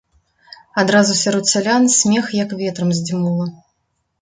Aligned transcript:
Адразу 0.83 1.17
сярод 1.19 1.45
сялян 1.53 1.83
смех 1.99 2.25
як 2.43 2.49
ветрам 2.63 2.89
здзьмула. 3.01 3.47